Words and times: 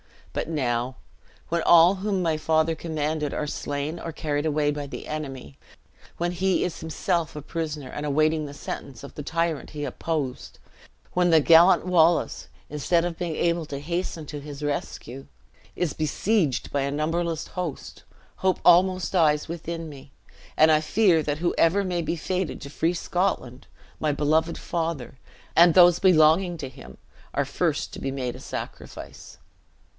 But 0.33 0.49
now, 0.49 0.95
when 1.49 1.61
all 1.61 1.95
whom 1.95 2.23
my 2.23 2.35
father 2.37 2.73
commanded 2.73 3.33
are 3.35 3.45
slain 3.45 3.99
or 3.99 4.11
carried 4.13 4.45
away 4.47 4.71
by 4.71 4.87
the 4.87 5.05
enemy, 5.07 5.57
when 6.17 6.31
he 6.31 6.63
is 6.63 6.79
himself 6.79 7.35
a 7.35 7.41
prisoner, 7.41 7.89
and 7.89 8.03
awaiting 8.05 8.45
the 8.45 8.53
sentence 8.53 9.03
of 9.03 9.13
the 9.13 9.21
tyrant 9.23 9.71
he 9.71 9.83
opposed, 9.83 10.57
when 11.13 11.29
the 11.29 11.41
gallant 11.41 11.85
Wallace, 11.85 12.47
instead 12.69 13.05
of 13.05 13.17
being 13.19 13.35
able 13.35 13.65
to 13.67 13.77
hasten 13.79 14.25
to 14.27 14.39
his 14.39 14.63
rescue, 14.63 15.27
is 15.75 15.93
besieged 15.93 16.71
by 16.71 16.81
a 16.81 16.89
numberless 16.91 17.47
host, 17.47 18.03
hope 18.37 18.59
almost 18.65 19.11
dies 19.11 19.47
within 19.49 19.87
me, 19.89 20.13
and 20.57 20.71
I 20.71 20.79
fear 20.81 21.21
that 21.23 21.39
whoever 21.39 21.83
may 21.83 22.01
be 22.01 22.15
fated 22.15 22.59
to 22.61 22.69
free 22.71 22.93
Scotland, 22.93 23.67
my 23.99 24.13
beloved 24.13 24.57
father, 24.57 25.19
and 25.55 25.73
those 25.73 25.99
belonging 25.99 26.57
to 26.59 26.69
him 26.69 26.97
are 27.35 27.45
first 27.45 27.91
to 27.93 27.99
be 27.99 28.11
made 28.11 28.35
a 28.35 28.39
sacrifice." 28.39 29.37